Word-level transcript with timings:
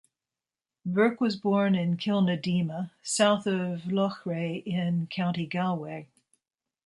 Burke 0.83 1.21
was 1.21 1.35
born 1.35 1.75
in 1.75 1.95
Kilnadeema, 1.95 2.89
south 3.03 3.45
of 3.45 3.81
Loughrea 3.91 4.63
in 4.65 5.05
County 5.11 5.45
Galway. 5.45 6.07